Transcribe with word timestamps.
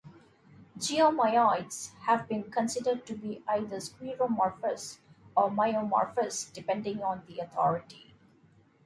Geomyoids 0.79 1.93
have 2.07 2.27
been 2.27 2.49
considered 2.49 3.05
to 3.05 3.13
be 3.13 3.43
either 3.47 3.75
sciuromorphous 3.77 4.97
or 5.37 5.51
myomorphous 5.51 6.51
depending 6.51 7.03
on 7.03 7.21
the 7.27 7.37
authority. 7.37 8.11